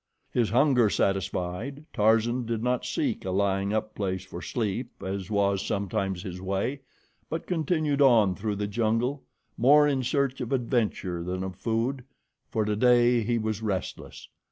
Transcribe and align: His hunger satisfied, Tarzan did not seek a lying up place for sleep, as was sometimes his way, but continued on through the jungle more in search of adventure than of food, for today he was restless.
His 0.33 0.49
hunger 0.49 0.89
satisfied, 0.89 1.85
Tarzan 1.93 2.47
did 2.47 2.63
not 2.63 2.87
seek 2.87 3.23
a 3.23 3.29
lying 3.29 3.71
up 3.71 3.93
place 3.93 4.25
for 4.25 4.41
sleep, 4.41 5.03
as 5.05 5.29
was 5.29 5.63
sometimes 5.63 6.23
his 6.23 6.41
way, 6.41 6.81
but 7.29 7.45
continued 7.45 8.01
on 8.01 8.33
through 8.33 8.55
the 8.55 8.65
jungle 8.65 9.21
more 9.59 9.87
in 9.87 10.01
search 10.01 10.41
of 10.41 10.51
adventure 10.51 11.23
than 11.23 11.43
of 11.43 11.55
food, 11.55 12.03
for 12.49 12.65
today 12.65 13.21
he 13.21 13.37
was 13.37 13.61
restless. 13.61 14.27